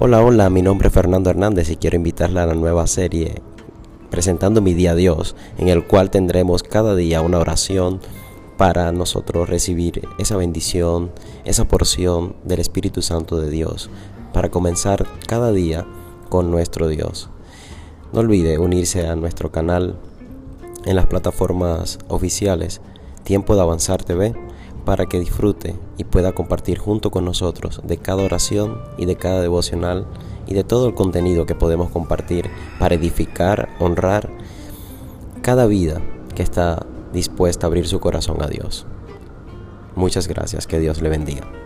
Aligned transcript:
Hola, 0.00 0.24
hola, 0.24 0.48
mi 0.48 0.62
nombre 0.62 0.88
es 0.88 0.94
Fernando 0.94 1.28
Hernández 1.28 1.68
y 1.70 1.76
quiero 1.76 1.96
invitarla 1.96 2.42
a 2.42 2.46
la 2.46 2.54
nueva 2.54 2.86
serie 2.86 3.42
presentando 4.10 4.62
mi 4.62 4.72
día 4.72 4.92
a 4.92 4.94
Dios, 4.94 5.36
en 5.58 5.68
el 5.68 5.86
cual 5.86 6.10
tendremos 6.10 6.62
cada 6.62 6.96
día 6.96 7.20
una 7.20 7.38
oración 7.38 8.00
para 8.56 8.90
nosotros 8.90 9.48
recibir 9.48 10.08
esa 10.18 10.36
bendición, 10.36 11.12
esa 11.44 11.68
porción 11.68 12.34
del 12.42 12.60
Espíritu 12.60 13.02
Santo 13.02 13.38
de 13.38 13.50
Dios, 13.50 13.90
para 14.32 14.50
comenzar 14.50 15.06
cada 15.28 15.52
día 15.52 15.86
con 16.30 16.50
nuestro 16.50 16.88
Dios. 16.88 17.28
No 18.12 18.20
olvide 18.20 18.58
unirse 18.58 19.06
a 19.06 19.14
nuestro 19.14 19.52
canal 19.52 19.96
en 20.86 20.96
las 20.96 21.06
plataformas 21.06 21.98
oficiales 22.08 22.80
Tiempo 23.24 23.54
de 23.54 23.60
Avanzar 23.60 24.02
TV 24.02 24.34
para 24.84 25.06
que 25.06 25.20
disfrute 25.20 25.74
y 25.96 26.04
pueda 26.04 26.32
compartir 26.32 26.78
junto 26.78 27.10
con 27.10 27.24
nosotros 27.24 27.80
de 27.84 27.98
cada 27.98 28.22
oración 28.22 28.80
y 28.98 29.06
de 29.06 29.16
cada 29.16 29.40
devocional 29.40 30.06
y 30.46 30.54
de 30.54 30.64
todo 30.64 30.88
el 30.88 30.94
contenido 30.94 31.46
que 31.46 31.54
podemos 31.54 31.90
compartir 31.90 32.50
para 32.78 32.94
edificar, 32.94 33.68
honrar 33.78 34.30
cada 35.42 35.66
vida 35.66 36.00
que 36.34 36.42
está 36.42 36.86
dispuesta 37.12 37.66
a 37.66 37.68
abrir 37.68 37.86
su 37.86 38.00
corazón 38.00 38.42
a 38.42 38.46
Dios. 38.46 38.86
Muchas 39.94 40.28
gracias, 40.28 40.66
que 40.66 40.80
Dios 40.80 41.02
le 41.02 41.10
bendiga. 41.10 41.61